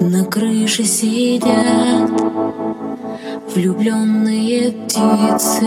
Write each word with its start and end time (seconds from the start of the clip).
На 0.00 0.24
крыше 0.30 0.84
сидят 0.84 2.10
влюбленные 3.54 4.72
птицы, 4.72 5.66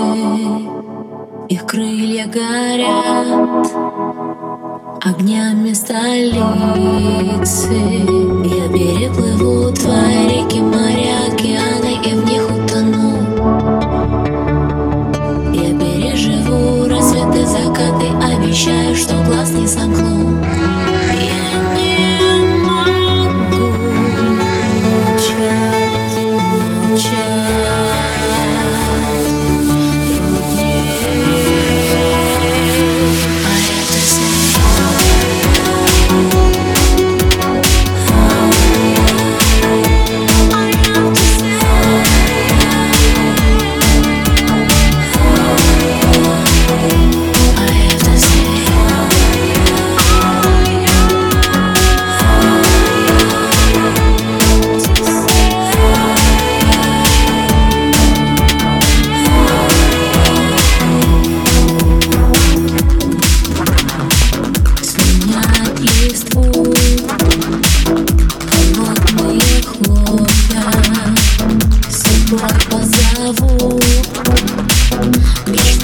их 1.49 1.65
крылья 1.65 2.25
горят 2.27 3.67
огнями 5.03 5.73
столицы. 5.73 6.37
Я 8.45 8.67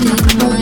no 0.04 0.16
you. 0.48 0.53